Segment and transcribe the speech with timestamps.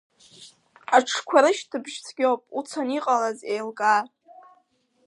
[0.95, 4.01] Аҽқәа рышьҭыбжь цәгьоуп, уцаны иҟалаз еилкаа.